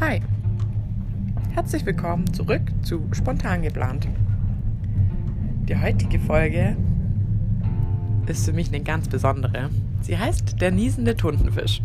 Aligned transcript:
Hi, 0.00 0.22
herzlich 1.52 1.84
willkommen 1.84 2.32
zurück 2.32 2.62
zu 2.80 3.06
Spontan 3.12 3.60
geplant. 3.60 4.08
Die 5.68 5.76
heutige 5.76 6.18
Folge 6.18 6.74
ist 8.26 8.46
für 8.46 8.54
mich 8.54 8.68
eine 8.68 8.82
ganz 8.82 9.08
besondere. 9.08 9.68
Sie 10.00 10.16
heißt 10.16 10.58
Der 10.58 10.70
niesende 10.70 11.18
Tuntenfisch. 11.18 11.82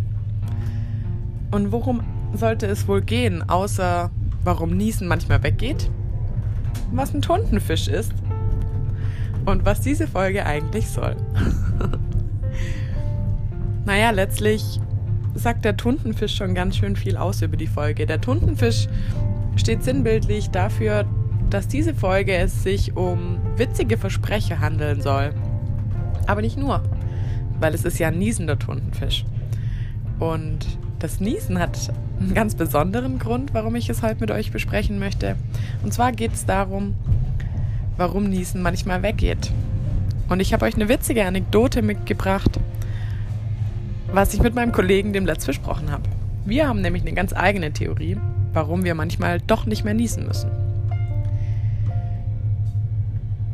Und 1.51 1.73
worum 1.73 2.05
sollte 2.33 2.67
es 2.67 2.87
wohl 2.87 3.01
gehen, 3.01 3.49
außer 3.49 4.09
warum 4.45 4.77
Niesen 4.77 5.09
manchmal 5.09 5.43
weggeht, 5.43 5.91
was 6.93 7.13
ein 7.13 7.21
Tuntenfisch 7.21 7.89
ist 7.89 8.13
und 9.45 9.65
was 9.65 9.81
diese 9.81 10.07
Folge 10.07 10.45
eigentlich 10.45 10.87
soll. 10.87 11.17
naja, 13.85 14.11
letztlich 14.11 14.79
sagt 15.35 15.65
der 15.65 15.77
Tuntenfisch 15.77 16.35
schon 16.35 16.55
ganz 16.55 16.77
schön 16.77 16.95
viel 16.95 17.17
aus 17.17 17.41
über 17.41 17.57
die 17.57 17.67
Folge. 17.67 18.05
Der 18.05 18.21
Tuntenfisch 18.21 18.87
steht 19.57 19.83
sinnbildlich 19.83 20.49
dafür, 20.49 21.05
dass 21.49 21.67
diese 21.67 21.93
Folge 21.93 22.33
es 22.35 22.63
sich 22.63 22.95
um 22.95 23.37
witzige 23.57 23.97
Versprecher 23.97 24.59
handeln 24.59 25.01
soll. 25.01 25.33
Aber 26.25 26.41
nicht 26.41 26.57
nur, 26.57 26.81
weil 27.59 27.73
es 27.73 27.85
ist 27.85 27.99
ja 27.99 28.07
ein 28.07 28.17
niesender 28.17 28.57
Tuntenfisch. 28.57 29.25
Und 30.19 30.65
das 30.99 31.19
Niesen 31.19 31.59
hat 31.59 31.91
einen 32.19 32.33
ganz 32.33 32.55
besonderen 32.55 33.19
Grund, 33.19 33.53
warum 33.53 33.75
ich 33.75 33.89
es 33.89 34.01
heute 34.01 34.21
mit 34.21 34.31
euch 34.31 34.51
besprechen 34.51 34.97
möchte. 34.97 35.35
Und 35.83 35.93
zwar 35.93 36.13
geht 36.13 36.33
es 36.33 36.45
darum, 36.45 36.95
warum 37.97 38.29
Niesen 38.29 38.61
manchmal 38.61 39.03
weggeht. 39.03 39.51
Und 40.29 40.39
ich 40.39 40.53
habe 40.53 40.65
euch 40.65 40.75
eine 40.75 40.89
witzige 40.89 41.25
Anekdote 41.25 41.81
mitgebracht, 41.81 42.59
was 44.11 44.33
ich 44.33 44.41
mit 44.41 44.55
meinem 44.55 44.71
Kollegen 44.71 45.13
dem 45.13 45.25
Letzt 45.25 45.47
besprochen 45.47 45.91
habe. 45.91 46.03
Wir 46.45 46.67
haben 46.67 46.81
nämlich 46.81 47.03
eine 47.03 47.13
ganz 47.13 47.33
eigene 47.33 47.71
Theorie, 47.71 48.17
warum 48.53 48.83
wir 48.83 48.95
manchmal 48.95 49.39
doch 49.41 49.65
nicht 49.65 49.83
mehr 49.83 49.93
niesen 49.93 50.25
müssen. 50.27 50.49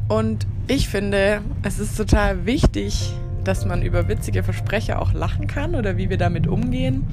Und 0.08 0.46
ich 0.68 0.90
finde, 0.90 1.42
es 1.64 1.80
ist 1.80 1.96
total 1.96 2.46
wichtig, 2.46 3.14
dass 3.44 3.66
man 3.66 3.82
über 3.82 4.08
witzige 4.08 4.44
Versprecher 4.44 5.02
auch 5.02 5.14
lachen 5.14 5.48
kann 5.48 5.74
oder 5.74 5.98
wie 5.98 6.10
wir 6.10 6.18
damit 6.18 6.48
umgehen. 6.48 7.06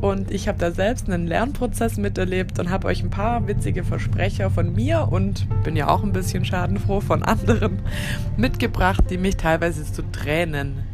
Und 0.00 0.30
ich 0.30 0.48
habe 0.48 0.58
da 0.58 0.70
selbst 0.70 1.08
einen 1.08 1.26
Lernprozess 1.26 1.96
miterlebt 1.96 2.58
und 2.58 2.70
habe 2.70 2.88
euch 2.88 3.02
ein 3.02 3.10
paar 3.10 3.46
witzige 3.46 3.84
Versprecher 3.84 4.50
von 4.50 4.74
mir 4.74 5.08
und 5.10 5.46
bin 5.62 5.76
ja 5.76 5.88
auch 5.88 6.02
ein 6.02 6.12
bisschen 6.12 6.44
schadenfroh 6.44 7.00
von 7.00 7.22
anderen 7.22 7.80
mitgebracht, 8.36 9.04
die 9.10 9.18
mich 9.18 9.36
teilweise 9.36 9.84
zu 9.84 10.02
Tränen 10.10 10.89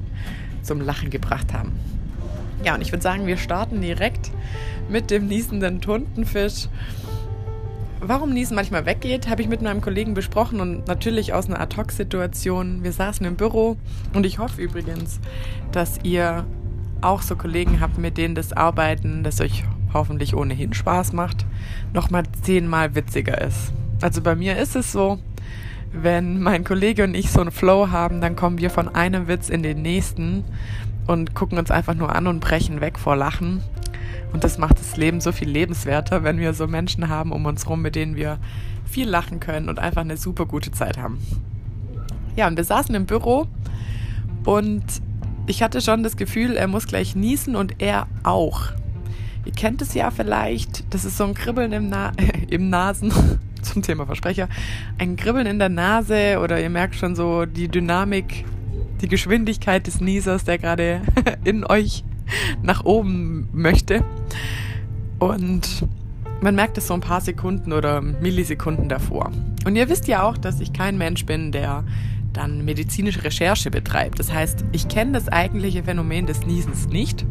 zum 0.67 0.81
Lachen 0.81 1.11
gebracht 1.11 1.53
haben. 1.53 1.72
Ja, 2.64 2.75
und 2.75 2.81
ich 2.81 2.92
würde 2.92 3.03
sagen, 3.03 3.27
wir 3.27 3.36
starten 3.36 3.81
direkt 3.81 4.31
mit 4.89 5.11
dem 5.11 5.28
niesenden 5.28 5.81
Tuntenfisch. 5.81 6.69
Warum 8.00 8.33
Niesen 8.33 8.55
manchmal 8.55 8.87
weggeht, 8.87 9.28
habe 9.28 9.42
ich 9.42 9.48
mit 9.48 9.62
meinem 9.62 9.81
Kollegen 9.81 10.14
besprochen 10.14 10.61
und 10.61 10.87
natürlich 10.87 11.33
aus 11.33 11.47
einer 11.47 11.61
Ad-Hoc-Situation. 11.61 12.83
Wir 12.83 12.92
saßen 12.92 13.25
im 13.25 13.37
Büro 13.37 13.77
und 14.12 14.27
ich 14.27 14.39
hoffe 14.39 14.61
übrigens, 14.61 15.19
dass 15.72 15.98
ihr 16.03 16.44
auch 17.00 17.22
so 17.22 17.37
Kollegen 17.37 17.81
habt, 17.81 17.98
mit 17.98 18.19
denen 18.19 18.34
das 18.34 18.53
Arbeiten, 18.53 19.22
das 19.22 19.41
euch 19.41 19.64
hoffentlich 19.92 20.37
ohnehin 20.37 20.75
Spaß 20.75 21.12
macht, 21.14 21.47
nochmal 21.94 22.25
zehnmal 22.42 22.94
witziger 22.94 23.41
ist. 23.41 23.72
Also 24.03 24.20
bei 24.20 24.34
mir 24.34 24.59
ist 24.59 24.77
es 24.77 24.92
so, 24.92 25.19
wenn 26.02 26.41
mein 26.42 26.64
Kollege 26.64 27.05
und 27.05 27.14
ich 27.14 27.30
so 27.30 27.41
einen 27.41 27.50
Flow 27.50 27.91
haben, 27.91 28.20
dann 28.20 28.36
kommen 28.36 28.58
wir 28.58 28.70
von 28.70 28.94
einem 28.94 29.28
Witz 29.28 29.48
in 29.48 29.62
den 29.62 29.83
nächsten 29.83 30.44
und 31.06 31.34
gucken 31.34 31.58
uns 31.58 31.70
einfach 31.70 31.94
nur 31.94 32.14
an 32.14 32.27
und 32.27 32.41
brechen 32.41 32.80
weg 32.80 32.98
vor 32.98 33.16
Lachen. 33.16 33.62
Und 34.33 34.44
das 34.44 34.58
macht 34.58 34.78
das 34.78 34.97
Leben 34.97 35.20
so 35.20 35.33
viel 35.33 35.48
lebenswerter, 35.48 36.22
wenn 36.22 36.38
wir 36.38 36.53
so 36.53 36.66
Menschen 36.66 37.08
haben 37.08 37.33
um 37.33 37.47
uns 37.47 37.69
rum, 37.69 37.80
mit 37.80 37.94
denen 37.94 38.16
wir 38.16 38.38
viel 38.84 39.08
lachen 39.08 39.41
können 39.41 39.69
und 39.69 39.78
einfach 39.78 40.03
eine 40.03 40.16
super 40.16 40.47
gute 40.47 40.71
Zeit 40.72 40.98
haben. 40.98 41.19
Ja, 42.37 42.47
und 42.47 42.56
wir 42.56 42.65
saßen 42.65 42.94
im 42.94 43.06
Büro 43.06 43.47
und 44.44 44.84
ich 45.47 45.62
hatte 45.62 45.81
schon 45.81 46.03
das 46.03 46.16
Gefühl, 46.16 46.56
er 46.56 46.69
muss 46.69 46.87
gleich 46.87 47.16
niesen 47.16 47.56
und 47.56 47.81
er 47.81 48.09
auch. 48.25 48.62
Ihr 49.44 49.53
kennt 49.53 49.81
es 49.81 49.94
ja 49.94 50.10
vielleicht, 50.10 50.92
das 50.92 51.04
ist 51.04 51.16
so 51.16 51.25
ein 51.25 51.34
Kribbeln 51.34 51.72
im, 51.72 51.88
Na 51.88 52.12
im 52.50 52.69
Nasen 52.69 53.12
zum 53.66 53.82
Thema 53.82 54.06
Versprecher. 54.06 54.49
Ein 54.99 55.16
Kribbeln 55.16 55.47
in 55.47 55.59
der 55.59 55.69
Nase 55.69 56.38
oder 56.43 56.60
ihr 56.60 56.71
merkt 56.71 56.94
schon 56.94 57.15
so 57.15 57.47
die 57.47 57.69
Dynamik, 57.69 58.44
die 59.00 59.09
Geschwindigkeit 59.09 59.87
des 59.87 60.00
Niesers, 60.00 60.44
der 60.44 60.59
gerade 60.59 61.03
in 61.44 61.65
euch 61.65 62.04
nach 62.62 62.84
oben 62.84 63.49
möchte. 63.53 64.04
Und 65.19 65.87
man 66.41 66.54
merkt 66.54 66.78
es 66.78 66.88
so 66.88 66.94
ein 66.94 67.00
paar 67.00 67.21
Sekunden 67.21 67.72
oder 67.72 68.00
Millisekunden 68.00 68.88
davor. 68.88 69.31
Und 69.65 69.77
ihr 69.77 69.88
wisst 69.88 70.09
ja 70.09 70.22
auch, 70.22 70.37
dass 70.37 70.60
ich 70.60 70.72
kein 70.72 70.98
Mensch 70.98 71.25
bin, 71.25 71.53
der 71.53 71.84
dann 72.33 72.65
medizinische 72.65 73.25
Recherche 73.25 73.71
betreibt. 73.71 74.19
Das 74.19 74.33
heißt, 74.33 74.65
ich 74.72 74.88
kenne 74.88 75.12
das 75.12 75.28
eigentliche 75.28 75.84
Phänomen 75.84 76.27
des 76.27 76.44
Niesens 76.47 76.88
nicht. 76.88 77.25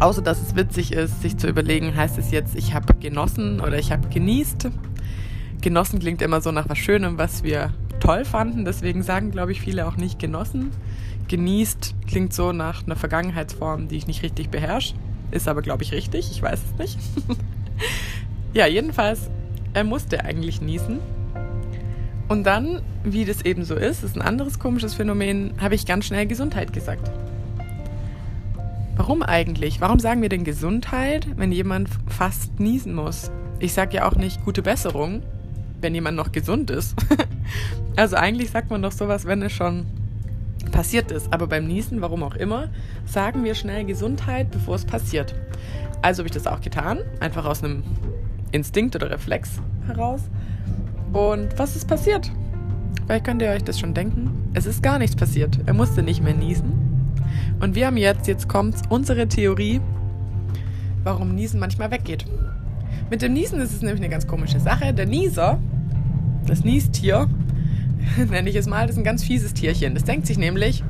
Außer 0.00 0.22
dass 0.22 0.42
es 0.42 0.56
witzig 0.56 0.92
ist, 0.92 1.22
sich 1.22 1.36
zu 1.36 1.48
überlegen, 1.48 1.94
heißt 1.96 2.18
es 2.18 2.30
jetzt, 2.30 2.56
ich 2.56 2.74
habe 2.74 2.94
genossen 2.94 3.60
oder 3.60 3.78
ich 3.78 3.92
habe 3.92 4.08
genießt. 4.08 4.68
Genossen 5.60 5.98
klingt 5.98 6.20
immer 6.20 6.40
so 6.40 6.50
nach 6.50 6.68
was 6.68 6.78
Schönem, 6.78 7.16
was 7.16 7.42
wir 7.42 7.72
toll 8.00 8.24
fanden. 8.24 8.64
Deswegen 8.64 9.02
sagen, 9.02 9.30
glaube 9.30 9.52
ich, 9.52 9.60
viele 9.60 9.86
auch 9.86 9.96
nicht 9.96 10.18
genossen. 10.18 10.72
Genießt 11.28 11.94
klingt 12.06 12.34
so 12.34 12.52
nach 12.52 12.84
einer 12.84 12.96
Vergangenheitsform, 12.96 13.88
die 13.88 13.96
ich 13.96 14.06
nicht 14.06 14.22
richtig 14.22 14.50
beherrsche. 14.50 14.94
Ist 15.30 15.48
aber, 15.48 15.62
glaube 15.62 15.82
ich, 15.84 15.92
richtig. 15.92 16.30
Ich 16.30 16.42
weiß 16.42 16.60
es 16.60 16.78
nicht. 16.78 16.98
ja, 18.52 18.66
jedenfalls, 18.66 19.30
er 19.72 19.84
musste 19.84 20.24
eigentlich 20.24 20.60
niesen. 20.60 20.98
Und 22.28 22.44
dann, 22.44 22.82
wie 23.04 23.24
das 23.24 23.42
eben 23.42 23.64
so 23.64 23.74
ist, 23.74 24.02
ist 24.02 24.16
ein 24.16 24.22
anderes 24.22 24.58
komisches 24.58 24.94
Phänomen, 24.94 25.54
habe 25.60 25.74
ich 25.74 25.86
ganz 25.86 26.06
schnell 26.06 26.26
Gesundheit 26.26 26.72
gesagt. 26.72 27.10
Warum 28.96 29.22
eigentlich? 29.22 29.80
Warum 29.80 29.98
sagen 29.98 30.22
wir 30.22 30.28
denn 30.28 30.44
Gesundheit, 30.44 31.26
wenn 31.36 31.50
jemand 31.50 31.88
fast 32.06 32.60
niesen 32.60 32.94
muss? 32.94 33.30
Ich 33.58 33.72
sage 33.72 33.96
ja 33.96 34.08
auch 34.08 34.14
nicht 34.14 34.44
gute 34.44 34.62
Besserung, 34.62 35.22
wenn 35.80 35.94
jemand 35.94 36.16
noch 36.16 36.30
gesund 36.30 36.70
ist. 36.70 36.94
also 37.96 38.16
eigentlich 38.16 38.50
sagt 38.50 38.70
man 38.70 38.82
doch 38.82 38.92
sowas, 38.92 39.26
wenn 39.26 39.42
es 39.42 39.52
schon 39.52 39.86
passiert 40.70 41.10
ist. 41.10 41.32
Aber 41.32 41.48
beim 41.48 41.66
Niesen, 41.66 42.00
warum 42.00 42.22
auch 42.22 42.36
immer, 42.36 42.68
sagen 43.04 43.42
wir 43.42 43.54
schnell 43.54 43.84
Gesundheit, 43.84 44.50
bevor 44.52 44.76
es 44.76 44.84
passiert. 44.84 45.34
Also 46.02 46.20
habe 46.20 46.28
ich 46.28 46.34
das 46.34 46.46
auch 46.46 46.60
getan, 46.60 46.98
einfach 47.18 47.46
aus 47.46 47.64
einem 47.64 47.82
Instinkt 48.52 48.94
oder 48.94 49.10
Reflex 49.10 49.60
heraus. 49.86 50.20
Und 51.12 51.58
was 51.58 51.74
ist 51.74 51.88
passiert? 51.88 52.30
Vielleicht 53.06 53.24
könnt 53.24 53.42
ihr 53.42 53.50
euch 53.50 53.64
das 53.64 53.80
schon 53.80 53.92
denken. 53.92 54.50
Es 54.54 54.66
ist 54.66 54.82
gar 54.82 54.98
nichts 54.98 55.16
passiert. 55.16 55.58
Er 55.66 55.74
musste 55.74 56.02
nicht 56.02 56.22
mehr 56.22 56.34
niesen. 56.34 56.83
Und 57.60 57.74
wir 57.74 57.86
haben 57.86 57.96
jetzt, 57.96 58.26
jetzt 58.26 58.48
kommt 58.48 58.76
unsere 58.90 59.28
Theorie, 59.28 59.80
warum 61.02 61.34
Niesen 61.34 61.60
manchmal 61.60 61.90
weggeht. 61.90 62.26
Mit 63.10 63.22
dem 63.22 63.32
Niesen 63.32 63.60
ist 63.60 63.72
es 63.72 63.80
nämlich 63.80 64.00
eine 64.00 64.08
ganz 64.08 64.26
komische 64.26 64.60
Sache. 64.60 64.92
Der 64.92 65.06
Nieser, 65.06 65.58
das 66.46 66.64
Niestier, 66.64 67.28
nenne 68.30 68.50
ich 68.50 68.56
es 68.56 68.66
mal, 68.66 68.86
das 68.86 68.96
ist 68.96 68.98
ein 68.98 69.04
ganz 69.04 69.22
fieses 69.22 69.54
Tierchen. 69.54 69.94
Das 69.94 70.04
denkt 70.04 70.26
sich 70.26 70.38
nämlich, 70.38 70.82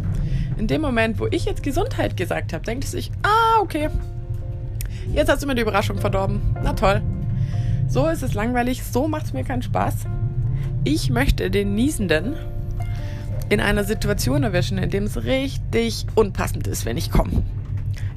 in 0.56 0.66
dem 0.66 0.80
Moment, 0.80 1.18
wo 1.18 1.26
ich 1.30 1.44
jetzt 1.44 1.62
Gesundheit 1.62 2.16
gesagt 2.16 2.52
habe, 2.52 2.64
denkt 2.64 2.84
es 2.84 2.92
sich, 2.92 3.10
ah, 3.22 3.60
okay, 3.60 3.88
jetzt 5.12 5.30
hast 5.30 5.42
du 5.42 5.46
mir 5.46 5.54
die 5.54 5.62
Überraschung 5.62 5.98
verdorben. 5.98 6.40
Na 6.62 6.72
toll. 6.72 7.02
So 7.88 8.08
ist 8.08 8.22
es 8.22 8.34
langweilig, 8.34 8.82
so 8.82 9.08
macht 9.08 9.26
es 9.26 9.32
mir 9.32 9.44
keinen 9.44 9.62
Spaß. 9.62 9.94
Ich 10.84 11.10
möchte 11.10 11.50
den 11.50 11.74
Niesenden 11.74 12.34
in 13.48 13.60
einer 13.60 13.84
Situation 13.84 14.42
erwischen, 14.42 14.78
in 14.78 14.90
dem 14.90 15.04
es 15.04 15.24
richtig 15.24 16.06
unpassend 16.14 16.66
ist, 16.66 16.84
wenn 16.84 16.96
ich 16.96 17.10
komme. 17.10 17.42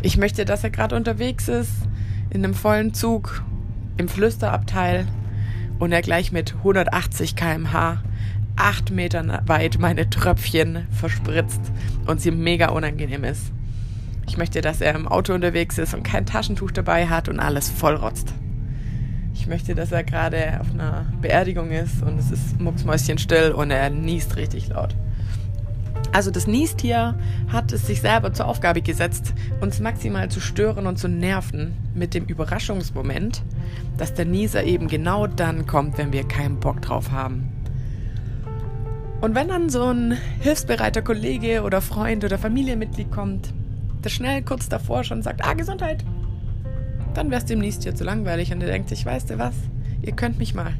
Ich 0.01 0.17
möchte, 0.17 0.45
dass 0.45 0.63
er 0.63 0.69
gerade 0.69 0.95
unterwegs 0.95 1.47
ist, 1.47 1.71
in 2.29 2.43
einem 2.43 2.53
vollen 2.53 2.93
Zug, 2.93 3.43
im 3.97 4.07
Flüsterabteil 4.07 5.07
und 5.79 5.91
er 5.91 6.01
gleich 6.01 6.31
mit 6.31 6.55
180 6.55 7.35
km/h 7.35 8.01
acht 8.57 8.91
Meter 8.91 9.43
weit 9.45 9.77
meine 9.79 10.09
Tröpfchen 10.09 10.87
verspritzt 10.91 11.61
und 12.07 12.19
sie 12.19 12.31
mega 12.31 12.69
unangenehm 12.69 13.23
ist. 13.23 13.51
Ich 14.27 14.37
möchte, 14.37 14.61
dass 14.61 14.81
er 14.81 14.95
im 14.95 15.07
Auto 15.07 15.33
unterwegs 15.33 15.77
ist 15.77 15.93
und 15.93 16.03
kein 16.03 16.25
Taschentuch 16.25 16.71
dabei 16.71 17.07
hat 17.07 17.29
und 17.29 17.39
alles 17.39 17.69
vollrotzt. 17.69 18.33
Ich 19.33 19.47
möchte, 19.47 19.75
dass 19.75 19.91
er 19.91 20.03
gerade 20.03 20.59
auf 20.59 20.71
einer 20.73 21.05
Beerdigung 21.21 21.71
ist 21.71 22.01
und 22.01 22.19
es 22.19 22.31
ist 22.31 22.59
mucksmäuschenstill 22.59 23.51
und 23.51 23.71
er 23.71 23.89
niest 23.89 24.35
richtig 24.35 24.69
laut. 24.69 24.95
Also 26.11 26.31
das 26.31 26.47
Niestier 26.47 27.17
hat 27.49 27.71
es 27.71 27.85
sich 27.85 28.01
selber 28.01 28.33
zur 28.33 28.47
Aufgabe 28.47 28.81
gesetzt, 28.81 29.33
uns 29.61 29.79
maximal 29.79 30.29
zu 30.29 30.39
stören 30.39 30.87
und 30.87 30.97
zu 30.97 31.07
nerven 31.07 31.73
mit 31.93 32.13
dem 32.13 32.25
Überraschungsmoment, 32.25 33.43
dass 33.97 34.13
der 34.13 34.25
Nieser 34.25 34.63
eben 34.63 34.87
genau 34.87 35.27
dann 35.27 35.67
kommt, 35.67 35.97
wenn 35.97 36.13
wir 36.13 36.23
keinen 36.23 36.59
Bock 36.59 36.81
drauf 36.81 37.11
haben. 37.11 37.51
Und 39.19 39.35
wenn 39.35 39.47
dann 39.47 39.69
so 39.69 39.83
ein 39.83 40.17
hilfsbereiter 40.41 41.01
Kollege 41.01 41.63
oder 41.63 41.81
Freund 41.81 42.23
oder 42.23 42.37
Familienmitglied 42.37 43.11
kommt, 43.11 43.51
der 44.03 44.09
schnell 44.09 44.43
kurz 44.43 44.69
davor 44.69 45.03
schon 45.03 45.23
sagt, 45.23 45.43
ah, 45.43 45.53
Gesundheit, 45.53 46.05
dann 47.15 47.31
wäre 47.31 47.39
es 47.39 47.45
dem 47.45 47.59
Niestier 47.59 47.95
zu 47.95 48.03
langweilig 48.03 48.53
und 48.53 48.61
er 48.61 48.69
denkt 48.69 48.89
sich, 48.89 49.05
weißt 49.05 49.31
du 49.31 49.39
was, 49.39 49.55
ihr 50.03 50.13
könnt 50.13 50.37
mich 50.37 50.53
mal. 50.53 50.73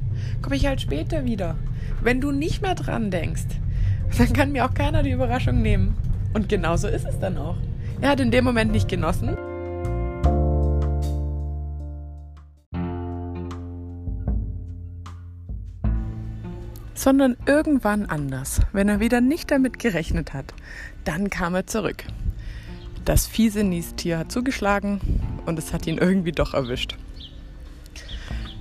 Komme 0.43 0.55
ich 0.55 0.67
halt 0.67 0.81
später 0.81 1.25
wieder. 1.25 1.55
Wenn 2.01 2.21
du 2.21 2.31
nicht 2.31 2.61
mehr 2.61 2.75
dran 2.75 3.09
denkst, 3.09 3.47
dann 4.17 4.33
kann 4.33 4.51
mir 4.51 4.65
auch 4.65 4.73
keiner 4.73 5.03
die 5.03 5.11
Überraschung 5.11 5.61
nehmen. 5.61 5.95
Und 6.33 6.49
genauso 6.49 6.87
ist 6.87 7.05
es 7.07 7.19
dann 7.19 7.37
auch. 7.37 7.55
Er 8.01 8.09
hat 8.09 8.19
in 8.19 8.31
dem 8.31 8.43
Moment 8.43 8.71
nicht 8.71 8.87
genossen. 8.87 9.37
Sondern 16.93 17.37
irgendwann 17.45 18.05
anders, 18.05 18.61
wenn 18.73 18.89
er 18.89 18.99
wieder 18.99 19.21
nicht 19.21 19.51
damit 19.51 19.79
gerechnet 19.79 20.33
hat, 20.33 20.53
dann 21.05 21.29
kam 21.29 21.55
er 21.55 21.67
zurück. 21.67 22.03
Das 23.05 23.25
fiese 23.25 23.63
Niestier 23.63 24.17
hat 24.17 24.31
zugeschlagen 24.31 24.99
und 25.45 25.57
es 25.57 25.73
hat 25.73 25.87
ihn 25.87 25.97
irgendwie 25.97 26.33
doch 26.33 26.53
erwischt. 26.53 26.97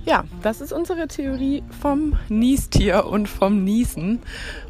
Ja, 0.07 0.23
das 0.41 0.61
ist 0.61 0.71
unsere 0.71 1.09
Theorie 1.09 1.63
vom 1.81 2.13
Niestier 2.29 3.07
und 3.07 3.27
vom 3.27 3.65
Niesen. 3.65 4.19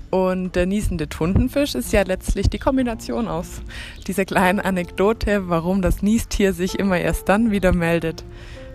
Und 0.10 0.56
der 0.56 0.66
niesende 0.66 1.10
Tundenfisch 1.10 1.76
ist 1.76 1.94
ja 1.94 2.02
letztlich 2.02 2.50
die 2.50 2.58
Kombination 2.58 3.28
aus 3.28 3.62
dieser 4.08 4.26
kleinen 4.26 4.60
Anekdote, 4.60 5.48
warum 5.48 5.84
das 5.84 6.02
Niestier 6.02 6.54
sich 6.54 6.80
immer 6.80 6.98
erst 6.98 7.30
dann 7.30 7.52
wieder 7.52 7.72
meldet, 7.72 8.24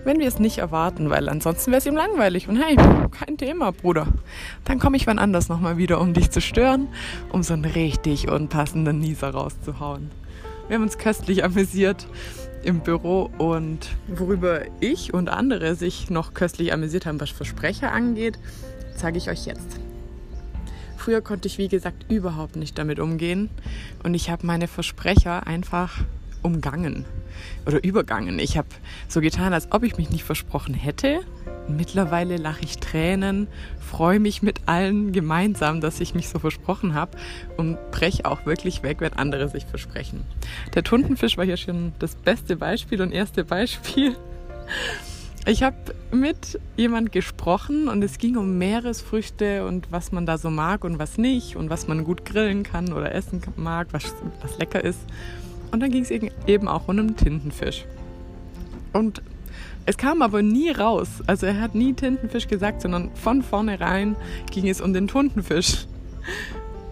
wenn 0.05 0.21
wir 0.21 0.29
es 0.29 0.39
nicht 0.39 0.59
erwarten, 0.59 1.11
weil 1.11 1.29
ansonsten 1.29 1.73
wäre 1.73 1.79
es 1.79 1.87
ihm 1.87 1.97
langweilig. 1.97 2.47
Und 2.49 2.63
hey, 2.63 2.77
kein 3.11 3.37
Thema, 3.37 3.73
Bruder. 3.73 4.07
Dann 4.65 4.79
komme 4.79 4.97
ich 4.97 5.09
wann 5.09 5.19
anders 5.19 5.49
nochmal 5.49 5.79
wieder, 5.79 6.01
um 6.01 6.15
dich 6.15 6.31
zu 6.31 6.41
stören, 6.41 6.87
um 7.33 7.43
so 7.43 7.55
einen 7.55 7.65
richtig 7.65 8.31
unpassenden 8.31 9.01
Nieser 9.01 9.31
rauszuhauen. 9.31 10.13
Wir 10.69 10.77
haben 10.77 10.85
uns 10.85 10.97
köstlich 10.97 11.43
amüsiert 11.43 12.07
im 12.65 12.81
Büro 12.81 13.31
und 13.39 13.89
worüber 14.09 14.63
ich 14.81 15.13
und 15.15 15.29
andere 15.29 15.75
sich 15.75 16.11
noch 16.11 16.35
köstlich 16.35 16.73
amüsiert 16.73 17.07
haben, 17.07 17.21
was 17.21 17.31
Versprecher 17.31 17.93
angeht, 17.93 18.39
zeige 18.97 19.19
ich 19.19 19.29
euch 19.29 19.47
jetzt. 19.47 19.81
Früher 20.97 21.21
konnte 21.21 21.49
ich, 21.49 21.59
wie 21.59 21.69
gesagt, 21.69 22.11
überhaupt 22.11 22.57
nicht 22.57 22.79
damit 22.79 23.01
umgehen 23.01 23.51
und 24.05 24.15
ich 24.15 24.31
habe 24.31 24.47
meine 24.47 24.69
Versprecher 24.69 25.47
einfach 25.47 25.99
umgangen 26.43 27.05
oder 27.67 27.83
übergangen. 27.83 28.39
Ich 28.39 28.57
habe 28.57 28.69
so 29.09 29.21
getan, 29.21 29.53
als 29.53 29.73
ob 29.73 29.83
ich 29.83 29.97
mich 29.97 30.11
nicht 30.11 30.25
versprochen 30.25 30.75
hätte. 30.75 31.21
Mittlerweile 31.69 32.37
lache 32.37 32.65
ich 32.65 32.79
Tränen, 32.79 33.47
freue 33.81 34.21
mich 34.21 34.43
mit 34.43 34.61
allen 34.67 35.13
gemeinsam, 35.13 35.81
dass 35.81 36.01
ich 36.01 36.15
mich 36.15 36.29
so 36.29 36.39
versprochen 36.39 36.95
habe 36.95 37.17
und 37.57 37.79
breche 37.91 38.25
auch 38.25 38.47
wirklich 38.47 38.83
weg, 38.83 38.99
wenn 39.01 39.13
andere 39.13 39.49
sich 39.49 39.65
versprechen. 39.65 40.25
Der 40.75 40.83
Tuntenfisch 40.83 41.37
war 41.37 41.45
hier 41.45 41.57
schon 41.57 41.93
das 41.99 42.15
beste 42.15 42.57
Beispiel 42.57 43.01
und 43.01 43.13
erste 43.13 43.45
Beispiel. 43.45 44.17
Ich 45.45 45.65
habe 45.65 45.77
mit 46.13 46.61
jemand 46.77 47.11
gesprochen 47.11 47.89
und 47.89 48.03
es 48.03 48.19
ging 48.19 48.37
um 48.37 48.59
Meeresfrüchte 48.59 49.67
und 49.67 49.91
was 49.91 50.13
man 50.13 50.25
da 50.25 50.39
so 50.39 50.51
mag 50.51 50.85
und 50.85 51.01
was 51.01 51.19
nicht 51.19 51.57
und 51.57 51.69
was 51.69 51.89
man 51.89 52.05
gut 52.05 52.25
grillen 52.25 52.63
kann 52.63 52.93
oder 52.93 53.13
essen 53.13 53.43
mag, 53.57 53.89
was, 53.91 54.15
was 54.41 54.57
lecker 54.59 54.85
ist. 54.85 55.01
Und 55.73 55.81
dann 55.81 55.91
ging 55.91 56.03
es 56.03 56.11
eben 56.11 56.69
auch 56.69 56.87
um 56.87 56.99
einen 56.99 57.17
Tintenfisch. 57.17 57.87
Und 58.93 59.23
es 59.87 59.97
kam 59.97 60.23
aber 60.23 60.43
nie 60.43 60.71
raus. 60.71 61.09
Also 61.27 61.47
er 61.47 61.61
hat 61.61 61.75
nie 61.75 61.93
Tintenfisch 61.95 62.49
gesagt, 62.49 62.83
sondern 62.83 63.11
von 63.15 63.43
vornherein 63.43 64.17
ging 64.51 64.69
es 64.69 64.81
um 64.81 64.93
den 64.93 65.09
Tuntenfisch. 65.09 65.87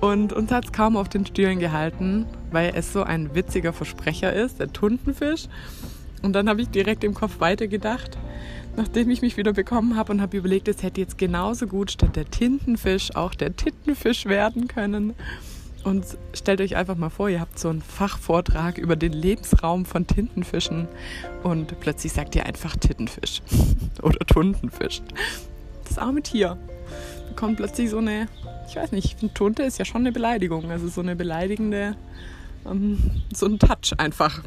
Und 0.01 0.33
uns 0.33 0.51
hat 0.51 0.65
es 0.65 0.73
kaum 0.73 0.97
auf 0.97 1.09
den 1.09 1.27
Stühlen 1.27 1.59
gehalten, 1.59 2.27
weil 2.51 2.73
es 2.75 2.93
so 2.93 3.03
ein 3.03 3.35
witziger 3.35 3.73
Versprecher 3.73 4.33
ist, 4.33 4.59
der 4.59 4.73
Tuntenfisch. 4.73 5.47
Und 6.23 6.33
dann 6.33 6.49
habe 6.49 6.63
ich 6.63 6.69
direkt 6.69 7.05
im 7.05 7.15
Kopf 7.15 7.41
weitergedacht 7.41 8.19
nachdem 8.77 9.11
ich 9.11 9.23
mich 9.23 9.37
wieder 9.37 9.53
bekommen 9.53 9.97
habe 9.97 10.13
und 10.13 10.21
habe 10.21 10.37
überlegt, 10.37 10.69
es 10.69 10.83
hätte 10.83 11.01
jetzt 11.01 11.19
genauso 11.19 11.67
gut 11.67 11.91
statt 11.91 12.17
der 12.17 12.31
Tintenfisch 12.31 13.15
auch 13.15 13.35
der 13.35 13.55
Tintenfisch 13.55 14.27
werden 14.27 14.69
können. 14.69 15.15
Und 15.83 16.05
stellt 16.35 16.61
euch 16.61 16.77
einfach 16.77 16.97
mal 16.97 17.09
vor, 17.09 17.31
ihr 17.31 17.41
habt 17.41 17.59
so 17.59 17.71
einen 17.71 17.81
Fachvortrag 17.81 18.77
über 18.77 18.97
den 18.97 19.13
Lebensraum 19.13 19.87
von 19.87 20.07
Tintenfischen 20.07 20.89
und 21.43 21.81
plötzlich 21.81 22.13
sagt 22.13 22.37
ihr 22.37 22.45
einfach 22.45 22.77
Tintenfisch 22.77 23.41
oder 24.03 24.19
Tuntenfisch. 24.27 25.01
Das 25.89 25.97
arme 25.97 26.23
Tier 26.23 26.59
bekommt 27.29 27.57
plötzlich 27.57 27.89
so 27.91 27.99
eine, 27.99 28.29
ich 28.69 28.77
weiß 28.77 28.93
nicht, 28.93 29.17
Tunte 29.35 29.63
ist 29.63 29.79
ja 29.79 29.85
schon 29.85 30.03
eine 30.03 30.13
Beleidigung, 30.13 30.71
also 30.71 30.89
so 30.89 31.01
eine 31.01 31.17
beleidigende, 31.17 31.97
ähm, 32.67 32.99
so 33.33 33.47
ein 33.47 33.59
Touch 33.59 33.99
einfach. 33.99 34.43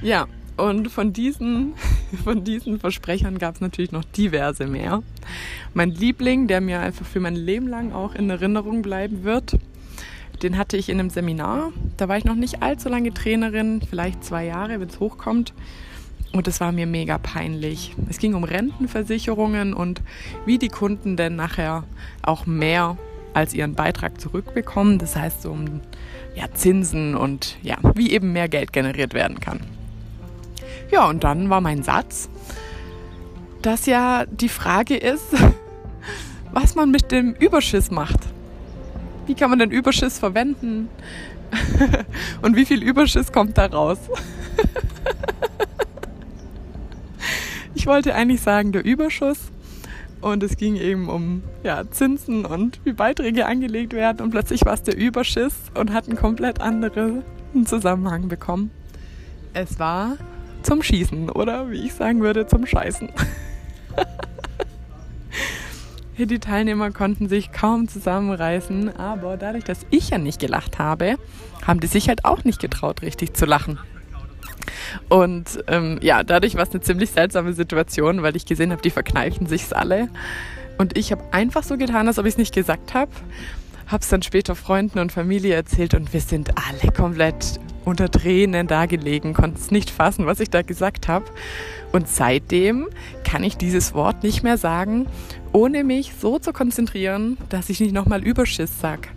Ja, 0.00 0.28
und 0.56 0.88
von 0.90 1.12
diesen, 1.12 1.74
von 2.24 2.44
diesen 2.44 2.78
Versprechern 2.78 3.38
gab 3.38 3.56
es 3.56 3.60
natürlich 3.60 3.92
noch 3.92 4.04
diverse 4.04 4.66
mehr. 4.66 5.02
Mein 5.74 5.90
Liebling, 5.90 6.46
der 6.46 6.60
mir 6.60 6.80
einfach 6.80 7.06
für 7.06 7.20
mein 7.20 7.36
Leben 7.36 7.68
lang 7.68 7.92
auch 7.92 8.14
in 8.14 8.30
Erinnerung 8.30 8.82
bleiben 8.82 9.24
wird, 9.24 9.58
den 10.42 10.56
hatte 10.56 10.76
ich 10.76 10.88
in 10.88 11.00
einem 11.00 11.10
Seminar. 11.10 11.72
Da 11.96 12.08
war 12.08 12.16
ich 12.16 12.24
noch 12.24 12.36
nicht 12.36 12.62
allzu 12.62 12.88
lange 12.88 13.12
Trainerin, 13.12 13.82
vielleicht 13.82 14.24
zwei 14.24 14.44
Jahre, 14.44 14.80
wenn 14.80 14.88
es 14.88 15.00
hochkommt. 15.00 15.52
Und 16.32 16.46
es 16.46 16.60
war 16.60 16.72
mir 16.72 16.86
mega 16.86 17.18
peinlich. 17.18 17.94
Es 18.08 18.18
ging 18.18 18.34
um 18.34 18.44
Rentenversicherungen 18.44 19.72
und 19.72 20.02
wie 20.44 20.58
die 20.58 20.68
Kunden 20.68 21.16
denn 21.16 21.36
nachher 21.36 21.84
auch 22.22 22.46
mehr 22.46 22.98
als 23.32 23.54
ihren 23.54 23.74
Beitrag 23.74 24.20
zurückbekommen. 24.20 24.98
Das 24.98 25.16
heißt 25.16 25.42
so 25.42 25.50
um 25.50 25.80
ja, 26.36 26.52
Zinsen 26.52 27.16
und 27.16 27.56
ja, 27.62 27.78
wie 27.94 28.12
eben 28.12 28.32
mehr 28.32 28.48
Geld 28.48 28.72
generiert 28.72 29.14
werden 29.14 29.40
kann. 29.40 29.60
Ja, 30.90 31.06
und 31.06 31.24
dann 31.24 31.50
war 31.50 31.60
mein 31.60 31.82
Satz, 31.82 32.28
dass 33.62 33.86
ja 33.86 34.24
die 34.26 34.48
Frage 34.48 34.96
ist, 34.96 35.34
was 36.52 36.74
man 36.74 36.90
mit 36.90 37.12
dem 37.12 37.34
Überschuss 37.34 37.90
macht. 37.90 38.20
Wie 39.26 39.34
kann 39.34 39.50
man 39.50 39.58
den 39.58 39.70
Überschuss 39.70 40.18
verwenden? 40.18 40.88
und 42.42 42.56
wie 42.56 42.64
viel 42.64 42.82
Überschuss 42.82 43.32
kommt 43.32 43.58
da 43.58 43.66
raus? 43.66 43.98
ich 47.74 47.86
wollte 47.86 48.14
eigentlich 48.14 48.40
sagen, 48.40 48.72
der 48.72 48.84
Überschuss. 48.84 49.38
Und 50.20 50.42
es 50.42 50.56
ging 50.56 50.74
eben 50.74 51.08
um 51.08 51.42
ja, 51.62 51.88
Zinsen 51.90 52.44
und 52.44 52.80
wie 52.84 52.92
Beiträge 52.92 53.46
angelegt 53.46 53.92
werden. 53.92 54.22
Und 54.22 54.30
plötzlich 54.30 54.64
war 54.64 54.74
es 54.74 54.82
der 54.82 54.96
Überschuss 54.96 55.54
und 55.74 55.92
hat 55.92 56.08
einen 56.08 56.16
komplett 56.16 56.60
anderen 56.60 57.22
Zusammenhang 57.64 58.28
bekommen. 58.28 58.70
Es 59.54 59.78
war 59.78 60.16
zum 60.62 60.82
Schießen 60.82 61.30
oder 61.30 61.70
wie 61.70 61.86
ich 61.86 61.94
sagen 61.94 62.20
würde, 62.20 62.46
zum 62.46 62.66
Scheißen. 62.66 63.08
Die 66.18 66.38
Teilnehmer 66.40 66.90
konnten 66.90 67.28
sich 67.28 67.52
kaum 67.52 67.86
zusammenreißen, 67.86 68.96
aber 68.96 69.36
dadurch, 69.36 69.62
dass 69.62 69.86
ich 69.90 70.10
ja 70.10 70.18
nicht 70.18 70.40
gelacht 70.40 70.80
habe, 70.80 71.14
haben 71.64 71.78
die 71.78 71.86
sich 71.86 72.08
halt 72.08 72.24
auch 72.24 72.42
nicht 72.42 72.60
getraut, 72.60 73.02
richtig 73.02 73.34
zu 73.34 73.46
lachen. 73.46 73.78
Und 75.08 75.62
ähm, 75.68 75.98
ja, 76.02 76.24
dadurch 76.24 76.56
war 76.56 76.64
es 76.64 76.70
eine 76.70 76.80
ziemlich 76.80 77.10
seltsame 77.10 77.52
Situation, 77.52 78.22
weil 78.22 78.34
ich 78.34 78.46
gesehen 78.46 78.72
habe, 78.72 78.82
die 78.82 78.90
verkneifen 78.90 79.46
sich's 79.46 79.72
alle. 79.72 80.08
Und 80.76 80.98
ich 80.98 81.12
habe 81.12 81.22
einfach 81.32 81.62
so 81.62 81.76
getan, 81.76 82.08
als 82.08 82.18
ob 82.18 82.26
ich 82.26 82.34
es 82.34 82.38
nicht 82.38 82.54
gesagt 82.54 82.94
habe. 82.94 83.12
Es 84.00 84.08
dann 84.08 84.22
später 84.22 84.54
Freunden 84.54 84.98
und 84.98 85.12
Familie 85.12 85.54
erzählt 85.54 85.94
und 85.94 86.12
wir 86.12 86.20
sind 86.20 86.50
alle 86.56 86.92
komplett 86.92 87.58
unter 87.88 88.10
Tränen 88.10 88.66
dagelegen, 88.66 89.34
konnte 89.34 89.58
es 89.58 89.70
nicht 89.70 89.90
fassen, 89.90 90.26
was 90.26 90.40
ich 90.40 90.50
da 90.50 90.62
gesagt 90.62 91.08
habe. 91.08 91.24
Und 91.90 92.08
seitdem 92.08 92.88
kann 93.24 93.42
ich 93.42 93.56
dieses 93.56 93.94
Wort 93.94 94.22
nicht 94.22 94.42
mehr 94.42 94.58
sagen, 94.58 95.06
ohne 95.52 95.84
mich 95.84 96.12
so 96.20 96.38
zu 96.38 96.52
konzentrieren, 96.52 97.38
dass 97.48 97.70
ich 97.70 97.80
nicht 97.80 97.94
nochmal 97.94 98.22
Überschiss 98.22 98.80
sag. 98.80 99.08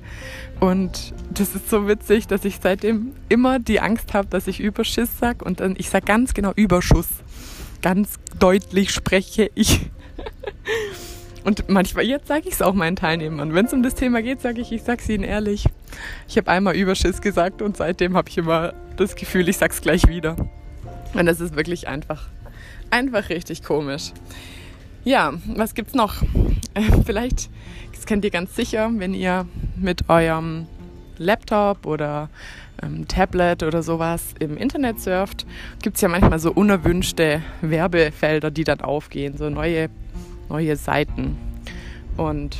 Und 0.59 1.13
das 1.33 1.55
ist 1.55 1.69
so 1.69 1.87
witzig, 1.87 2.27
dass 2.27 2.45
ich 2.45 2.59
seitdem 2.61 3.13
immer 3.29 3.59
die 3.59 3.79
Angst 3.79 4.13
habe, 4.13 4.27
dass 4.29 4.47
ich 4.47 4.59
Überschiss 4.59 5.09
sag 5.19 5.41
und 5.41 5.59
dann 5.59 5.75
ich 5.77 5.89
sag 5.89 6.05
ganz 6.05 6.33
genau 6.33 6.53
Überschuss. 6.55 7.07
Ganz 7.81 8.19
deutlich 8.39 8.91
spreche 8.91 9.49
ich. 9.55 9.89
Und 11.43 11.69
manchmal, 11.69 12.05
jetzt 12.05 12.27
sage 12.27 12.47
ich 12.47 12.53
es 12.53 12.61
auch 12.61 12.73
meinen 12.73 12.95
Teilnehmern. 12.95 13.53
Wenn 13.53 13.65
es 13.65 13.73
um 13.73 13.81
das 13.81 13.95
Thema 13.95 14.21
geht, 14.21 14.41
sage 14.41 14.61
ich, 14.61 14.71
ich 14.71 14.83
sage 14.83 15.01
es 15.01 15.09
ihnen 15.09 15.23
ehrlich. 15.23 15.65
Ich 16.27 16.37
habe 16.37 16.49
einmal 16.51 16.75
Überschiss 16.75 17.21
gesagt 17.21 17.61
und 17.61 17.77
seitdem 17.77 18.15
habe 18.15 18.29
ich 18.29 18.37
immer 18.37 18.73
das 18.97 19.15
Gefühl, 19.15 19.49
ich 19.49 19.57
sage 19.57 19.73
es 19.73 19.81
gleich 19.81 20.07
wieder. 20.07 20.35
Und 21.13 21.25
das 21.25 21.41
ist 21.41 21.55
wirklich 21.55 21.87
einfach, 21.87 22.27
einfach 22.91 23.29
richtig 23.29 23.63
komisch. 23.63 24.11
Ja, 25.03 25.33
was 25.47 25.73
gibt's 25.73 25.95
noch? 25.95 26.15
Vielleicht, 27.05 27.49
das 27.93 28.05
kennt 28.05 28.23
ihr 28.23 28.31
ganz 28.31 28.55
sicher, 28.55 28.91
wenn 28.93 29.15
ihr 29.15 29.47
mit 29.75 30.09
eurem 30.09 30.67
Laptop 31.17 31.87
oder 31.87 32.29
ähm, 32.83 33.07
Tablet 33.07 33.63
oder 33.63 33.81
sowas 33.81 34.35
im 34.39 34.57
Internet 34.57 34.99
surft, 34.99 35.45
gibt 35.81 35.95
es 35.95 36.01
ja 36.01 36.07
manchmal 36.07 36.39
so 36.39 36.51
unerwünschte 36.51 37.41
Werbefelder, 37.61 38.51
die 38.51 38.63
dann 38.63 38.81
aufgehen, 38.81 39.37
so 39.37 39.49
neue 39.49 39.89
neue 40.51 40.75
Seiten. 40.75 41.37
Und 42.17 42.57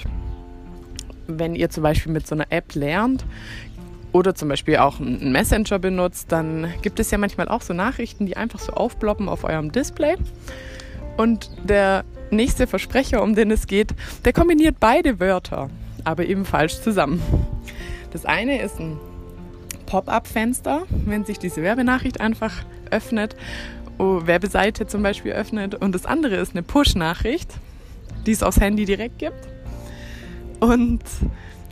wenn 1.28 1.56
ihr 1.56 1.70
zum 1.70 1.84
Beispiel 1.84 2.12
mit 2.12 2.26
so 2.26 2.36
einer 2.36 2.48
App 2.50 2.74
lernt, 2.74 3.26
oder 4.14 4.36
zum 4.36 4.50
Beispiel 4.50 4.78
auch 4.78 5.00
einen 5.00 5.32
Messenger 5.32 5.80
benutzt, 5.80 6.32
dann 6.32 6.74
gibt 6.82 7.00
es 7.00 7.12
ja 7.12 7.18
manchmal 7.18 7.48
auch 7.48 7.62
so 7.62 7.74
Nachrichten, 7.74 8.26
die 8.26 8.36
einfach 8.36 8.60
so 8.60 8.74
aufploppen 8.74 9.30
auf 9.30 9.44
eurem 9.44 9.72
Display. 9.72 10.18
Und 11.18 11.50
der 11.64 12.04
nächste 12.30 12.68
Versprecher, 12.68 13.22
um 13.24 13.36
den 13.36 13.52
es 13.52 13.68
geht, 13.68 13.94
der 14.26 14.34
kombiniert 14.34 14.78
beide 14.80 15.20
Wörter, 15.20 15.70
aber 16.04 16.26
eben 16.26 16.46
falsch 16.46 16.82
zusammen. 16.82 17.22
Das 18.12 18.26
eine 18.26 18.62
ist 18.62 18.80
ein 18.80 18.98
Pop-up-Fenster, 19.86 20.84
wenn 21.06 21.24
sich 21.26 21.40
diese 21.40 21.62
Werbenachricht 21.62 22.20
einfach 22.20 22.54
öffnet, 22.90 23.36
oh, 23.98 24.22
Werbeseite 24.26 24.88
zum 24.88 25.04
Beispiel 25.04 25.32
öffnet. 25.32 25.76
Und 25.76 25.96
das 25.96 26.06
andere 26.06 26.36
ist 26.36 26.52
eine 26.52 26.64
Push-Nachricht, 26.64 27.54
die 28.26 28.32
es 28.32 28.44
aufs 28.44 28.60
Handy 28.60 28.86
direkt 28.86 29.20
gibt. 29.20 29.48
Und 30.60 31.02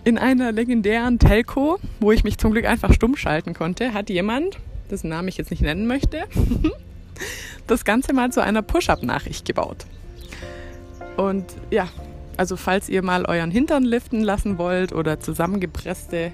in 0.03 0.17
einer 0.17 0.51
legendären 0.51 1.19
Telco, 1.19 1.79
wo 1.99 2.11
ich 2.11 2.23
mich 2.23 2.37
zum 2.37 2.51
Glück 2.51 2.65
einfach 2.65 2.93
stumm 2.93 3.15
schalten 3.15 3.53
konnte, 3.53 3.93
hat 3.93 4.09
jemand, 4.09 4.57
dessen 4.89 5.09
Namen 5.09 5.27
ich 5.27 5.37
jetzt 5.37 5.51
nicht 5.51 5.61
nennen 5.61 5.87
möchte, 5.87 6.23
das 7.67 7.85
Ganze 7.85 8.13
mal 8.13 8.31
zu 8.31 8.41
einer 8.41 8.61
Push-Up-Nachricht 8.61 9.45
gebaut. 9.45 9.85
Und 11.17 11.45
ja, 11.69 11.89
also 12.37 12.55
falls 12.55 12.87
ihr 12.87 13.03
mal 13.03 13.25
euren 13.25 13.51
Hintern 13.51 13.83
liften 13.83 14.23
lassen 14.23 14.57
wollt 14.57 14.93
oder 14.93 15.19
zusammengepresste 15.19 16.31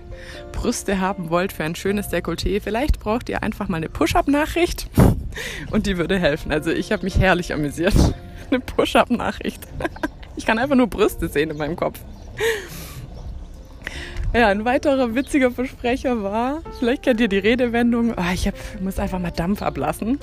Brüste 0.52 1.00
haben 1.00 1.32
wollt 1.32 1.52
für 1.52 1.64
ein 1.64 1.74
schönes 1.74 2.10
Dekolleté, 2.10 2.62
vielleicht 2.62 3.00
braucht 3.00 3.28
ihr 3.28 3.42
einfach 3.42 3.68
mal 3.68 3.78
eine 3.78 3.90
Push-Up-Nachricht 3.90 4.88
und 5.72 5.88
die 5.88 5.98
würde 5.98 6.20
helfen. 6.20 6.52
Also 6.52 6.70
ich 6.70 6.92
habe 6.92 7.04
mich 7.04 7.18
herrlich 7.18 7.54
amüsiert. 7.54 7.96
Eine 8.50 8.60
Push-Up-Nachricht. 8.60 9.62
Ich 10.38 10.46
kann 10.46 10.60
einfach 10.60 10.76
nur 10.76 10.88
Brüste 10.88 11.30
sehen 11.30 11.50
in 11.50 11.56
meinem 11.56 11.78
Kopf. 11.78 11.98
Ja, 14.34 14.50
ein 14.50 14.66
weiterer 14.66 15.16
witziger 15.16 15.50
Versprecher 15.50 16.22
war, 16.22 16.62
vielleicht 16.78 17.04
kennt 17.04 17.22
ihr 17.22 17.30
die 17.30 17.38
Redewendung, 17.38 18.14
oh, 18.18 18.34
ich 18.34 18.46
hab, 18.46 18.56
muss 18.82 19.00
einfach 19.00 19.18
mal 19.18 19.32
Dampf 19.32 19.62
ablassen. 19.62 20.20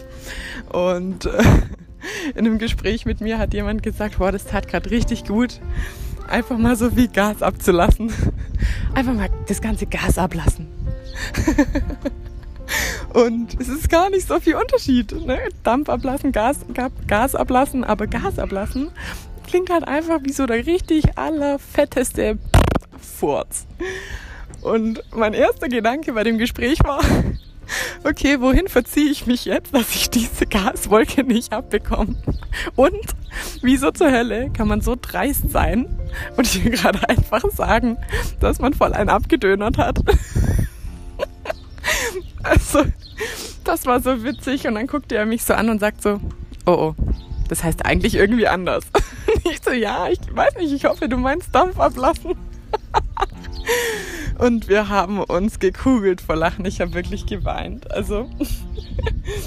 Und 0.70 1.24
äh, 1.24 1.42
in 2.34 2.40
einem 2.40 2.58
Gespräch 2.58 3.06
mit 3.06 3.22
mir 3.22 3.38
hat 3.38 3.54
jemand 3.54 3.82
gesagt, 3.82 4.18
boah, 4.18 4.30
das 4.30 4.44
tat 4.44 4.68
gerade 4.68 4.90
richtig 4.90 5.24
gut, 5.24 5.60
einfach 6.28 6.58
mal 6.58 6.76
so 6.76 6.90
viel 6.90 7.08
Gas 7.08 7.40
abzulassen. 7.40 8.12
Einfach 8.94 9.14
mal 9.14 9.30
das 9.48 9.62
ganze 9.62 9.86
Gas 9.86 10.18
ablassen. 10.18 10.68
Und 13.12 13.60
es 13.60 13.68
ist 13.68 13.90
gar 13.90 14.08
nicht 14.10 14.26
so 14.26 14.40
viel 14.40 14.54
Unterschied. 14.54 15.12
Ne? 15.26 15.38
Dampf 15.62 15.88
ablassen, 15.88 16.32
Gas, 16.32 16.58
Gas 17.06 17.34
ablassen, 17.34 17.84
aber 17.84 18.06
Gas 18.06 18.38
ablassen 18.38 18.90
klingt 19.46 19.70
halt 19.70 19.86
einfach 19.86 20.20
wie 20.22 20.32
so 20.32 20.46
der 20.46 20.66
richtig 20.66 21.18
allerfetteste 21.18 22.38
Furz. 22.98 23.66
Und 24.62 25.02
mein 25.14 25.34
erster 25.34 25.68
Gedanke 25.68 26.14
bei 26.14 26.24
dem 26.24 26.38
Gespräch 26.38 26.78
war, 26.84 27.02
okay, 28.04 28.40
wohin 28.40 28.68
verziehe 28.68 29.10
ich 29.10 29.26
mich 29.26 29.44
jetzt, 29.44 29.74
dass 29.74 29.94
ich 29.94 30.08
diese 30.08 30.46
Gaswolke 30.46 31.24
nicht 31.24 31.52
abbekomme? 31.52 32.16
Und 32.76 33.04
wieso 33.60 33.90
zur 33.90 34.10
Hölle 34.10 34.50
kann 34.56 34.68
man 34.68 34.80
so 34.80 34.96
dreist 34.98 35.50
sein 35.50 35.98
und 36.38 36.46
hier 36.46 36.70
gerade 36.70 37.06
einfach 37.10 37.42
sagen, 37.50 37.98
dass 38.40 38.58
man 38.58 38.72
voll 38.72 38.94
einen 38.94 39.10
abgedönert 39.10 39.76
hat? 39.76 39.98
Also, 42.44 42.82
das 43.64 43.86
war 43.86 44.00
so 44.00 44.24
witzig 44.24 44.66
und 44.66 44.74
dann 44.74 44.86
guckte 44.86 45.16
er 45.16 45.26
mich 45.26 45.44
so 45.44 45.54
an 45.54 45.70
und 45.70 45.80
sagt 45.80 46.02
so, 46.02 46.20
oh 46.66 46.70
oh, 46.70 46.94
das 47.48 47.64
heißt 47.64 47.84
eigentlich 47.84 48.14
irgendwie 48.14 48.48
anders. 48.48 48.84
ich 49.44 49.60
so, 49.62 49.72
ja, 49.72 50.08
ich 50.08 50.20
weiß 50.30 50.56
nicht, 50.56 50.72
ich 50.72 50.84
hoffe, 50.84 51.08
du 51.08 51.16
meinst 51.16 51.54
Dampf 51.54 51.78
ablassen. 51.78 52.34
Und 54.38 54.68
wir 54.68 54.88
haben 54.88 55.20
uns 55.20 55.60
gekugelt 55.60 56.20
vor 56.20 56.36
Lachen. 56.36 56.64
Ich 56.64 56.80
habe 56.80 56.94
wirklich 56.94 57.26
geweint. 57.26 57.90
Also, 57.92 58.28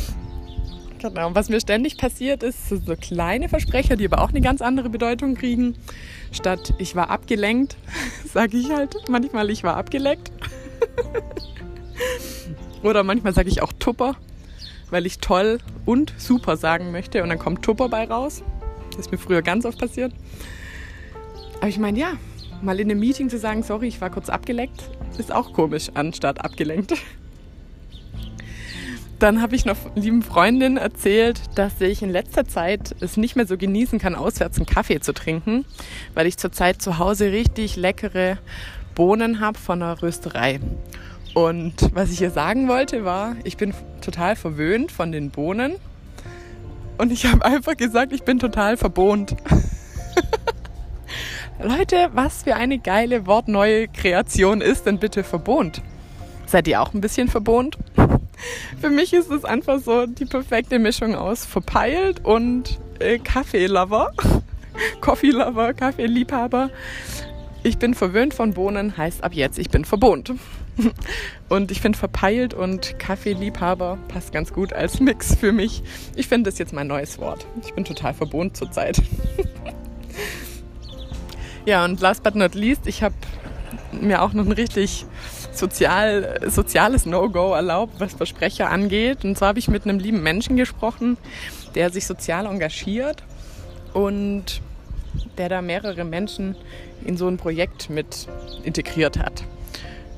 genau. 1.00 1.34
Was 1.34 1.50
mir 1.50 1.60
ständig 1.60 1.98
passiert 1.98 2.44
ist, 2.44 2.70
so, 2.70 2.78
so 2.78 2.96
kleine 2.96 3.50
Versprecher, 3.50 3.98
die 3.98 4.06
aber 4.06 4.22
auch 4.22 4.30
eine 4.30 4.42
ganz 4.42 4.62
andere 4.62 4.90
Bedeutung 4.90 5.36
kriegen. 5.36 5.76
Statt 6.32 6.76
ich 6.78 6.96
war 6.96 7.10
abgelenkt, 7.10 7.76
sage 8.32 8.58
ich 8.58 8.70
halt 8.70 8.96
manchmal, 9.10 9.50
ich 9.50 9.64
war 9.64 9.76
abgeleckt. 9.76 10.32
Oder 12.86 13.04
manchmal 13.04 13.34
sage 13.34 13.50
ich 13.50 13.64
auch 13.64 13.74
Tupper, 13.74 14.16
weil 14.92 15.08
ich 15.08 15.18
toll 15.18 15.58
und 15.86 16.14
super 16.18 16.56
sagen 16.56 16.92
möchte 16.92 17.24
und 17.24 17.30
dann 17.30 17.40
kommt 17.40 17.64
Tupper 17.64 17.90
bei 17.90 18.06
raus. 18.06 18.44
Das 18.92 19.08
ist 19.08 19.12
mir 19.12 19.18
früher 19.18 19.42
ganz 19.42 19.66
oft 19.66 19.80
passiert. 19.80 20.14
Aber 21.58 21.68
ich 21.68 21.80
meine, 21.80 21.98
ja, 21.98 22.14
mal 22.62 22.80
in 22.80 22.92
einem 22.92 23.00
Meeting 23.00 23.28
zu 23.32 23.40
sagen, 23.40 23.64
sorry, 23.64 23.88
ich 23.88 24.02
war 24.02 24.12
kurz 24.12 24.30
abgeleckt, 24.30 24.88
ist 25.18 25.32
auch 25.32 25.52
komisch, 25.52 25.90
anstatt 25.96 26.46
abgelenkt. 26.46 26.94
Dann 29.18 29.42
habe 29.42 29.56
ich 29.56 29.66
noch 29.66 29.78
lieben 29.96 30.22
Freundinnen 30.22 30.78
erzählt, 30.78 31.42
dass 31.56 31.82
ich 31.82 32.04
in 32.04 32.12
letzter 32.12 32.46
Zeit 32.46 32.96
es 33.00 33.18
nicht 33.18 33.36
mehr 33.36 33.48
so 33.48 33.58
genießen 33.58 33.98
kann, 33.98 34.14
auswärts 34.14 34.58
einen 34.58 34.68
Kaffee 34.68 35.00
zu 35.00 35.12
trinken, 35.12 35.66
weil 36.14 36.28
ich 36.28 36.38
zurzeit 36.38 36.84
zu 36.84 37.00
Hause 37.00 37.32
richtig 37.32 37.78
leckere 37.78 38.38
Bohnen 38.94 39.40
habe 39.40 39.58
von 39.58 39.82
einer 39.82 40.04
Rösterei. 40.04 40.60
Und 41.36 41.94
was 41.94 42.12
ich 42.12 42.22
ihr 42.22 42.32
sagen 42.32 42.70
wollte 42.70 43.04
war, 43.04 43.36
ich 43.44 43.58
bin 43.58 43.74
total 44.00 44.38
verwöhnt 44.38 44.92
von 44.92 45.12
den 45.12 45.32
Bohnen. 45.32 45.76
Und 46.98 47.12
ich 47.12 47.26
habe 47.26 47.44
einfach 47.44 47.76
gesagt, 47.76 48.14
ich 48.14 48.24
bin 48.24 48.40
total 48.40 48.78
verbohnt. 48.78 49.36
Leute, 51.62 52.10
was 52.14 52.44
für 52.44 52.56
eine 52.56 52.80
geile 52.80 53.28
wortneue 53.28 53.90
Kreation 53.90 54.62
ist 54.62 54.86
denn 54.86 54.98
bitte 54.98 55.26
verbohnt? 55.26 55.82
Seid 56.46 56.70
ihr 56.70 56.82
auch 56.82 56.94
ein 56.94 57.02
bisschen 57.02 57.28
verbohnt? 57.28 57.78
Für 58.80 58.90
mich 58.90 59.14
ist 59.14 59.32
es 59.32 59.46
einfach 59.46 59.80
so 59.80 60.06
die 60.06 60.26
perfekte 60.26 60.80
Mischung 60.80 61.16
aus 61.16 61.46
verpeilt 61.46 62.24
und 62.24 62.80
äh, 63.00 63.18
Kaffeelover. 63.18 64.12
Coffee-Lover, 65.02 65.74
Kaffeeliebhaber. 65.74 66.70
Ich 67.64 67.78
bin 67.78 67.94
verwöhnt 67.94 68.34
von 68.34 68.54
Bohnen, 68.54 68.98
heißt 68.98 69.24
ab 69.24 69.34
jetzt, 69.34 69.58
ich 69.58 69.70
bin 69.70 69.86
verbohnt. 69.86 70.34
Und 71.50 71.72
ich 71.72 71.82
finde 71.82 71.98
verpeilt 71.98 72.54
und 72.54 72.98
Kaffeeliebhaber 73.00 73.98
passt 74.08 74.34
ganz 74.34 74.52
gut 74.52 74.74
als 74.74 75.00
Mix 75.00 75.36
für 75.36 75.52
mich. 75.52 75.84
Ich 76.16 76.28
finde 76.28 76.50
das 76.50 76.60
jetzt 76.60 76.74
mein 76.74 76.88
neues 76.88 77.20
Wort. 77.20 77.46
Ich 77.64 77.74
bin 77.74 77.86
total 77.86 78.14
verbohnt 78.14 78.58
zurzeit. 78.58 79.02
Ja, 81.66 81.84
und 81.84 82.00
last 82.00 82.22
but 82.22 82.36
not 82.36 82.54
least, 82.54 82.86
ich 82.86 83.02
habe 83.02 83.16
mir 83.92 84.22
auch 84.22 84.34
noch 84.34 84.46
ein 84.46 84.52
richtig 84.52 85.06
sozial, 85.52 86.40
soziales 86.48 87.08
No-Go 87.08 87.54
erlaubt, 87.54 88.00
was 88.00 88.14
Versprecher 88.14 88.70
angeht. 88.70 89.26
Und 89.26 89.36
zwar 89.36 89.50
habe 89.50 89.60
ich 89.60 89.68
mit 89.68 89.84
einem 89.84 89.98
lieben 89.98 90.22
Menschen 90.22 90.58
gesprochen, 90.58 91.18
der 91.74 91.90
sich 91.90 92.06
sozial 92.06 92.46
engagiert 92.46 93.24
und 93.94 94.62
der 95.40 95.50
da 95.50 95.64
mehrere 95.64 96.04
Menschen 96.04 96.56
in 97.04 97.18
so 97.18 97.28
ein 97.28 97.38
Projekt 97.38 97.90
mit 97.90 98.28
integriert 98.64 99.18
hat. 99.18 99.44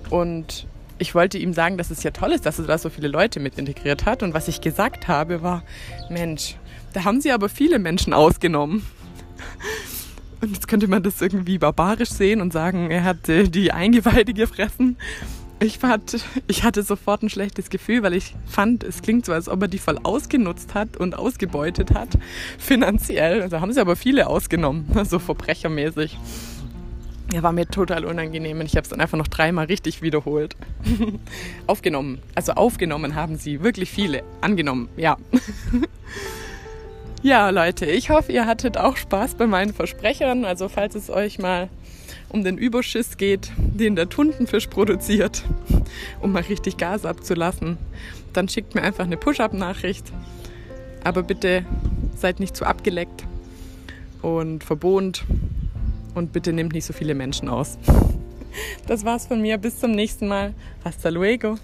Und 0.10 0.68
ich 1.00 1.14
wollte 1.16 1.38
ihm 1.38 1.54
sagen, 1.54 1.78
dass 1.78 1.92
es 1.92 2.04
ja 2.04 2.12
toll 2.12 2.32
ist, 2.32 2.46
dass 2.46 2.60
er 2.60 2.66
da 2.66 2.78
so 2.78 2.90
viele 2.90 3.08
Leute 3.08 3.40
mit 3.40 3.58
integriert 3.58 4.06
hat. 4.06 4.24
Und 4.24 4.34
was 4.34 4.48
ich 4.48 4.62
gesagt 4.62 5.08
habe, 5.08 5.42
war, 5.42 5.64
Mensch, 6.10 6.56
da 6.94 7.04
haben 7.04 7.22
sie 7.22 7.32
aber 7.32 7.50
viele 7.50 7.80
Menschen 7.80 8.14
ausgenommen. 8.14 8.86
Und 10.42 10.54
jetzt 10.54 10.68
könnte 10.68 10.88
man 10.88 11.02
das 11.02 11.20
irgendwie 11.20 11.58
barbarisch 11.58 12.12
sehen 12.12 12.42
und 12.42 12.54
sagen, 12.54 12.92
er 12.92 13.04
hat 13.04 13.28
äh, 13.28 13.46
die 13.50 13.72
Eingeweide 13.72 14.36
gefressen. 14.36 14.96
Ich, 15.60 15.80
fand, 15.80 16.24
ich 16.48 16.64
hatte 16.64 16.84
sofort 16.84 17.24
ein 17.24 17.30
schlechtes 17.30 17.72
Gefühl, 17.72 18.04
weil 18.04 18.14
ich 18.14 18.36
fand, 18.46 18.84
es 18.84 19.02
klingt 19.02 19.26
so, 19.26 19.34
als 19.34 19.50
ob 19.50 19.64
er 19.64 19.68
die 19.68 19.80
voll 19.80 19.98
ausgenutzt 20.04 20.76
hat 20.76 20.98
und 20.98 21.18
ausgebeutet 21.18 21.96
hat, 21.96 22.10
finanziell. 22.60 23.42
Also 23.42 23.62
haben 23.62 23.74
sie 23.74 23.82
aber 23.82 23.96
viele 23.96 24.28
ausgenommen, 24.28 24.86
so 25.10 25.18
verbrechermäßig. 25.18 26.20
Er 27.34 27.43
war 27.43 27.51
mir 27.51 27.67
total 27.67 28.05
unangenehm 28.05 28.60
und 28.60 28.65
ich 28.67 28.77
habe 28.77 28.84
es 28.84 28.89
dann 28.89 29.01
einfach 29.01 29.17
noch 29.17 29.27
dreimal 29.27 29.65
richtig 29.65 30.01
wiederholt. 30.01 30.55
aufgenommen. 31.67 32.19
Also 32.36 32.53
aufgenommen 32.53 33.15
haben 33.15 33.38
sie 33.38 33.63
wirklich 33.63 33.91
viele. 33.91 34.24
Angenommen, 34.41 34.89
ja. 34.96 35.17
Ja, 37.24 37.50
Leute, 37.50 37.88
ich 37.88 38.12
hoffe, 38.12 38.31
ihr 38.31 38.46
hattet 38.46 38.77
auch 38.77 38.96
Spaß 38.96 39.36
bei 39.36 39.48
meinen 39.48 39.74
Versprechern. 39.74 40.46
Also 40.46 40.69
falls 40.69 40.93
es 40.93 41.10
euch 41.10 41.39
mal 41.39 41.67
um 42.29 42.43
den 42.43 42.57
Überschiss 42.60 43.17
geht, 43.17 43.51
den 43.57 43.96
der 43.96 44.07
Tuntenfisch 44.07 44.67
produziert, 44.67 45.43
um 46.22 46.31
mal 46.31 46.43
richtig 46.43 46.77
Gas 46.77 47.05
abzulassen, 47.05 47.77
dann 48.34 48.48
schickt 48.48 48.75
mir 48.75 48.84
einfach 48.84 49.05
eine 49.05 49.17
Push-up-Nachricht. 49.17 50.05
Aber 51.03 51.24
bitte 51.24 51.65
seid 52.15 52.39
nicht 52.39 52.55
zu 52.55 52.65
abgeleckt 52.65 53.25
und 54.22 54.63
verbohnt 54.63 55.25
und 56.17 56.33
bitte 56.33 56.51
nehmt 56.51 56.74
nicht 56.74 56.86
so 56.86 56.93
viele 56.93 57.15
Menschen 57.15 57.47
aus. 57.50 57.77
Das 58.88 59.05
war's 59.05 59.27
von 59.27 59.39
mir. 59.39 59.59
Bis 59.59 59.79
zum 59.79 59.91
nächsten 59.91 60.27
Mal. 60.27 60.55
Hasta 60.83 61.09
luego. 61.09 61.57